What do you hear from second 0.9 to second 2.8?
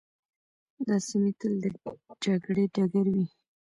سیمي تل د جګړې